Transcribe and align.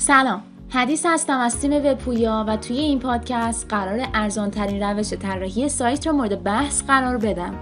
سلام. 0.00 0.42
حدیث 0.68 1.06
هستم 1.06 1.38
از 1.40 1.60
تیم 1.60 1.72
وبپویا 1.72 2.44
و 2.48 2.56
توی 2.56 2.78
این 2.78 2.98
پادکست 2.98 3.66
قرار 3.68 4.08
ارزان 4.14 4.50
ترین 4.50 4.82
روش 4.82 5.12
طراحی 5.12 5.68
سایت 5.68 6.06
را 6.06 6.12
مورد 6.12 6.42
بحث 6.42 6.82
قرار 6.82 7.16
بدم. 7.16 7.54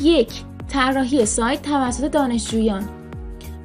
یک 0.00 0.32
طراحی 0.68 1.26
سایت 1.26 1.62
توسط 1.62 2.10
دانشجویان. 2.10 2.88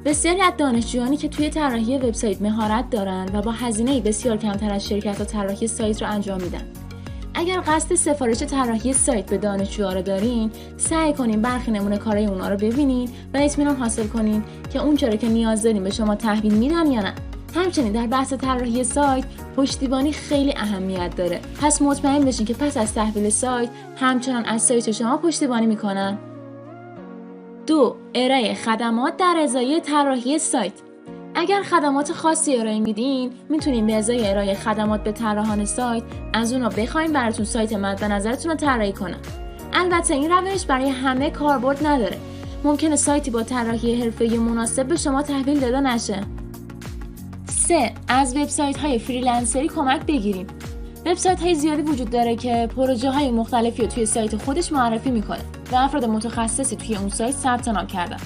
بسیاری 0.04 0.40
از 0.40 0.52
دانشجویانی 0.58 1.16
که 1.16 1.28
توی 1.28 1.50
طراحی 1.50 1.98
وبسایت 1.98 2.42
مهارت 2.42 2.90
دارند 2.90 3.34
و 3.34 3.42
با 3.42 3.52
هزینه 3.52 4.00
بسیار 4.00 4.36
کمتر 4.36 4.72
از 4.72 4.88
شرکت 4.88 5.18
ها 5.18 5.24
طراحی 5.24 5.66
سایت 5.66 6.02
را 6.02 6.08
انجام 6.08 6.42
میدن. 6.42 6.83
اگر 7.34 7.62
قصد 7.66 7.94
سفارش 7.94 8.38
طراحی 8.38 8.92
سایت 8.92 9.30
به 9.30 9.38
دانشجوها 9.38 9.92
رو 9.92 10.02
دارین 10.02 10.50
سعی 10.76 11.12
کنین 11.12 11.42
برخی 11.42 11.70
نمونه 11.70 11.98
کارهای 11.98 12.26
اونا 12.26 12.48
رو 12.48 12.56
ببینین 12.56 13.08
و 13.34 13.38
اطمینان 13.38 13.76
حاصل 13.76 14.06
کنین 14.06 14.44
که 14.72 14.82
اون 14.82 14.96
چرا 14.96 15.16
که 15.16 15.28
نیاز 15.28 15.62
دارین 15.62 15.84
به 15.84 15.90
شما 15.90 16.14
تحویل 16.14 16.54
میدن 16.54 16.90
یا 16.90 17.02
نه. 17.02 17.14
همچنین 17.54 17.92
در 17.92 18.06
بحث 18.06 18.32
طراحی 18.32 18.84
سایت 18.84 19.24
پشتیبانی 19.56 20.12
خیلی 20.12 20.54
اهمیت 20.56 21.16
داره. 21.16 21.40
پس 21.60 21.82
مطمئن 21.82 22.24
بشین 22.24 22.46
که 22.46 22.54
پس 22.54 22.76
از 22.76 22.94
تحویل 22.94 23.30
سایت 23.30 23.68
همچنان 23.96 24.44
از 24.44 24.62
سایت 24.62 24.90
شما 24.90 25.16
پشتیبانی 25.16 25.66
می‌کنن. 25.66 26.18
دو 27.66 27.96
ارائه 28.14 28.54
خدمات 28.54 29.16
در 29.16 29.36
ازای 29.42 29.80
طراحی 29.80 30.38
سایت. 30.38 30.72
اگر 31.44 31.62
خدمات 31.62 32.12
خاصی 32.12 32.56
ارائه 32.56 32.80
میدین 32.80 33.32
می‌تونین 33.48 33.86
به 33.86 33.94
ازای 33.94 34.30
ارائه 34.30 34.54
خدمات 34.54 35.04
به 35.04 35.12
طراحان 35.12 35.64
سایت 35.64 36.02
از 36.32 36.52
اونا 36.52 36.68
بخواین 36.68 37.12
براتون 37.12 37.44
سایت 37.44 37.72
مد 37.72 38.04
نظرتون 38.04 38.50
رو 38.50 38.56
طراحی 38.56 38.92
کنن 38.92 39.18
البته 39.72 40.14
این 40.14 40.30
روش 40.30 40.64
برای 40.64 40.88
همه 40.88 41.30
کاربرد 41.30 41.86
نداره. 41.86 42.16
ممکنه 42.64 42.96
سایتی 42.96 43.30
با 43.30 43.42
طراحی 43.42 44.02
حرفه‌ای 44.02 44.38
مناسب 44.38 44.86
به 44.86 44.96
شما 44.96 45.22
تحویل 45.22 45.60
داده 45.60 45.80
نشه. 45.80 46.20
3. 47.46 47.92
از 48.08 48.36
وبسایت 48.36 48.76
های 48.76 48.98
فریلنسری 48.98 49.68
کمک 49.68 50.06
بگیریم. 50.06 50.46
وبسایت 51.06 51.40
های 51.40 51.54
زیادی 51.54 51.82
وجود 51.82 52.10
داره 52.10 52.36
که 52.36 52.68
پروژه 52.76 53.10
های 53.10 53.30
مختلفی 53.30 53.82
رو 53.82 53.88
توی 53.88 54.06
سایت 54.06 54.36
خودش 54.36 54.72
معرفی 54.72 55.10
می‌کنه 55.10 55.42
و 55.72 55.76
افراد 55.76 56.04
متخصصی 56.04 56.76
توی 56.76 56.96
اون 56.96 57.08
سایت 57.08 57.34
ثبت 57.34 57.68
نام 57.68 57.86
کردن. 57.86 58.18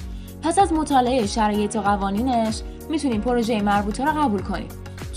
پس 0.42 0.59
از 0.59 0.73
مطالعه 0.73 1.27
شرایط 1.27 1.77
و 1.77 1.81
قوانینش 1.81 2.62
می‌تونیم 2.91 3.20
پروژه 3.20 3.62
مربوطه 3.62 4.05
رو 4.05 4.12
قبول 4.12 4.42
کنیم. 4.42 4.69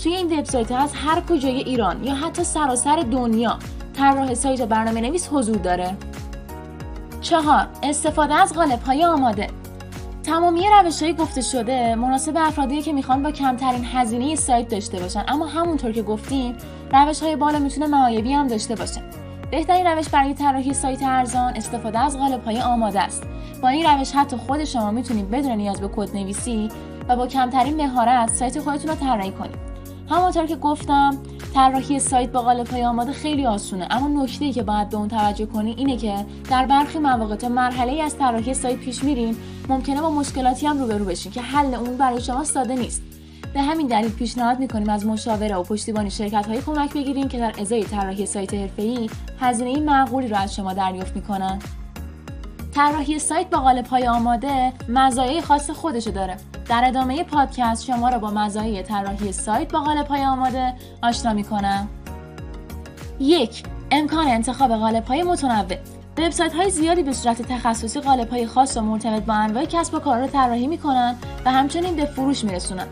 توی 0.02 0.14
این 0.14 0.38
وبسایت 0.38 0.72
از 0.72 0.92
هر 0.94 1.20
کجای 1.20 1.56
ایران 1.56 2.04
یا 2.04 2.14
حتی 2.14 2.44
سراسر 2.44 2.96
دنیا 2.96 3.58
طراح 3.96 4.34
سایت 4.34 4.60
و 4.60 4.66
برنامه 4.66 5.00
نویس 5.00 5.28
حضور 5.32 5.56
داره. 5.56 5.96
چهار 7.20 7.66
استفاده 7.82 8.34
از 8.34 8.52
قالب 8.52 8.82
های 8.82 9.04
آماده. 9.04 9.46
تمامی 10.24 10.62
روش 10.80 11.02
های 11.02 11.14
گفته 11.14 11.40
شده 11.40 11.94
مناسب 11.94 12.32
افرادی 12.36 12.82
که 12.82 12.92
می‌خوان 12.92 13.22
با 13.22 13.30
کمترین 13.30 13.84
هزینه 13.84 14.34
سایت 14.34 14.68
داشته 14.68 15.00
باشن. 15.00 15.24
اما 15.28 15.46
همونطور 15.46 15.92
که 15.92 16.02
گفتیم 16.02 16.56
روش 16.92 17.22
های 17.22 17.36
بالا 17.36 17.58
می‌تونه 17.58 17.86
معایبی 17.86 18.32
هم 18.32 18.48
داشته 18.48 18.74
باشه. 18.74 19.02
بهترین 19.52 19.86
روش 19.86 20.08
برای 20.08 20.34
طراحی 20.34 20.74
سایت 20.74 21.02
ارزان 21.02 21.56
استفاده 21.56 21.98
از 21.98 22.18
قالب 22.18 22.44
های 22.44 22.60
آماده 22.60 23.00
است. 23.00 23.22
با 23.62 23.68
این 23.68 23.86
روش 23.86 24.12
حتی 24.12 24.36
خود 24.36 24.64
شما 24.64 24.90
می‌تونید 24.90 25.30
بدون 25.30 25.52
نیاز 25.52 25.80
به 25.80 25.88
کد 25.88 26.16
نویسی 26.16 26.68
و 27.08 27.16
با 27.16 27.26
کمترین 27.26 27.76
مهارت 27.76 28.28
سایت 28.34 28.60
خودتون 28.60 28.90
رو 28.90 28.94
طراحی 28.94 29.30
کنید. 29.30 29.54
همانطور 30.10 30.46
که 30.46 30.56
گفتم 30.56 31.18
طراحی 31.54 31.98
سایت 31.98 32.32
با 32.32 32.42
قالب 32.42 32.68
های 32.68 32.84
آماده 32.84 33.12
خیلی 33.12 33.46
آسونه 33.46 33.86
اما 33.90 34.22
نکته 34.22 34.52
که 34.52 34.62
باید 34.62 34.88
به 34.88 34.96
اون 34.96 35.08
توجه 35.08 35.46
کنید 35.46 35.78
اینه 35.78 35.96
که 35.96 36.14
در 36.50 36.66
برخی 36.66 36.98
مواقع 36.98 37.36
تا 37.36 37.48
مرحله 37.48 37.92
ای 37.92 38.00
از 38.00 38.18
طراحی 38.18 38.54
سایت 38.54 38.78
پیش 38.78 39.04
میریم 39.04 39.36
ممکنه 39.68 40.00
با 40.00 40.10
مشکلاتی 40.10 40.66
هم 40.66 40.78
روبرو 40.78 41.04
بشین 41.04 41.32
که 41.32 41.42
حل 41.42 41.74
اون 41.74 41.96
برای 41.96 42.20
شما 42.20 42.44
ساده 42.44 42.74
نیست. 42.74 43.02
به 43.54 43.62
همین 43.62 43.86
دلیل 43.86 44.10
پیشنهاد 44.10 44.58
می‌کنیم 44.58 44.88
از 44.88 45.06
مشاوره 45.06 45.56
و 45.56 45.62
پشتیبانی 45.62 46.10
شرکت 46.10 46.46
های 46.46 46.62
کمک 46.62 46.92
بگیریم 46.92 47.28
که 47.28 47.38
در 47.38 47.52
ازای 47.60 47.84
طراحی 47.84 48.26
سایت 48.26 48.54
حرفه‌ای 48.54 49.10
هزینه 49.40 49.80
معقولی 49.80 50.28
رو 50.28 50.36
از 50.36 50.54
شما 50.54 50.72
دریافت 50.72 51.16
می‌کنن. 51.16 51.58
طراحی 52.74 53.18
سایت 53.18 53.50
با 53.50 53.58
قالب 53.58 53.86
های 53.86 54.08
آماده 54.08 54.72
مزایای 54.88 55.40
خاص 55.40 55.70
خودشو 55.70 56.10
داره. 56.10 56.36
در 56.68 56.82
ادامه 56.86 57.24
پادکست 57.24 57.84
شما 57.84 58.08
را 58.08 58.18
با 58.18 58.30
مزایای 58.30 58.82
طراحی 58.82 59.32
سایت 59.32 59.72
با 59.72 59.80
قالب 59.80 60.06
های 60.06 60.24
آماده 60.24 60.74
آشنا 61.02 61.32
می‌کنم. 61.32 61.88
یک 63.20 63.62
امکان 63.90 64.28
انتخاب 64.28 64.70
قالب 64.70 65.04
های 65.04 65.22
متنوع. 65.22 65.76
وبسایت 66.18 66.54
های 66.54 66.70
زیادی 66.70 67.02
به 67.02 67.12
صورت 67.12 67.42
تخصصی 67.42 68.00
قالب 68.00 68.30
های 68.30 68.46
خاص 68.46 68.76
و 68.76 68.80
مرتبط 68.80 69.22
با 69.22 69.34
انواع 69.34 69.64
کسب 69.64 69.94
و 69.94 69.98
کار 69.98 70.20
رو 70.20 70.26
طراحی 70.26 70.66
می‌کنن 70.66 71.16
و 71.44 71.52
همچنین 71.52 71.96
به 71.96 72.04
فروش 72.04 72.44
میرسونن. 72.44 72.86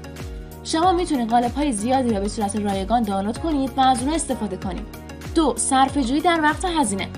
شما 0.65 0.93
می‌تونید 0.93 1.31
قالب 1.31 1.55
های 1.55 1.73
زیادی 1.73 2.11
را 2.11 2.21
به 2.21 2.29
صورت 2.29 2.57
رایگان 2.57 3.03
دانلود 3.03 3.39
کنید 3.39 3.71
و 3.77 3.81
از 3.81 4.03
اون 4.03 4.15
استفاده 4.15 4.57
کنید. 4.57 4.87
دو 5.35 5.55
صرفه 5.57 6.21
در 6.21 6.41
وقت 6.43 6.65
هزینه. 6.65 7.09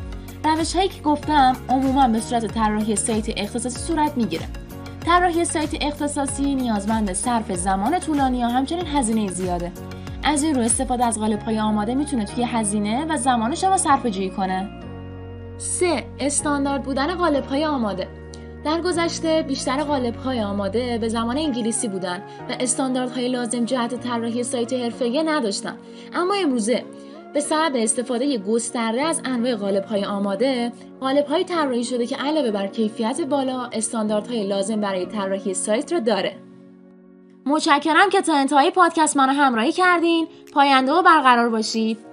روش 0.44 0.76
هایی 0.76 0.88
که 0.88 1.02
گفتم 1.02 1.56
عموما 1.68 2.08
به 2.08 2.20
صورت 2.20 2.46
طراحی 2.46 2.96
سایت 2.96 3.26
اختصاصی 3.36 3.78
صورت 3.78 4.16
می‌گیره. 4.16 4.46
طراحی 5.06 5.44
سایت 5.44 5.70
اختصاصی 5.80 6.54
نیازمند 6.54 7.12
صرف 7.12 7.52
زمان 7.52 7.98
طولانی 7.98 8.38
یا 8.38 8.48
همچنین 8.48 8.86
هزینه 8.86 9.28
زیاده. 9.28 9.72
از 10.24 10.42
این 10.42 10.54
رو 10.54 10.60
استفاده 10.60 11.04
از 11.04 11.18
قالب 11.18 11.42
های 11.42 11.60
آماده 11.60 11.94
می‌تونه 11.94 12.24
توی 12.24 12.44
هزینه 12.44 13.04
و 13.08 13.16
زمان 13.16 13.54
شما 13.54 13.76
صرفه 13.76 14.10
جویی 14.10 14.30
کنه. 14.30 14.68
3. 15.58 16.04
استاندارد 16.18 16.82
بودن 16.82 17.14
قالب 17.14 17.46
های 17.46 17.64
آماده. 17.64 18.08
در 18.64 18.80
گذشته 18.80 19.42
بیشتر 19.48 19.82
قالب 19.82 20.16
های 20.16 20.40
آماده 20.40 20.98
به 20.98 21.08
زمان 21.08 21.38
انگلیسی 21.38 21.88
بودن 21.88 22.22
و 22.48 22.56
استانداردهای 22.60 23.28
لازم 23.28 23.64
جهت 23.64 23.94
طراحی 23.94 24.42
سایت 24.42 24.72
حرفه‌ای 24.72 25.22
نداشتن. 25.22 25.76
اما 26.14 26.34
امروزه 26.34 26.84
به 27.34 27.40
سبب 27.40 27.72
استفاده 27.74 28.38
گسترده 28.38 29.02
از 29.02 29.22
انواع 29.24 29.54
قالب 29.54 29.84
های 29.84 30.04
آماده 30.04 30.72
قالب 31.00 31.26
های 31.26 31.44
طراحی 31.44 31.84
شده 31.84 32.06
که 32.06 32.16
علاوه 32.16 32.50
بر 32.50 32.66
کیفیت 32.66 33.20
بالا 33.20 33.62
استانداردهای 33.72 34.46
لازم 34.46 34.80
برای 34.80 35.06
طراحی 35.06 35.54
سایت 35.54 35.92
را 35.92 35.98
داره. 35.98 36.36
متشکرم 37.46 38.10
که 38.12 38.20
تا 38.20 38.34
انتهای 38.34 38.70
پادکست 38.70 39.16
منو 39.16 39.32
همراهی 39.32 39.72
کردین. 39.72 40.28
پاینده 40.52 40.92
و 40.92 41.02
برقرار 41.02 41.48
باشید. 41.48 42.11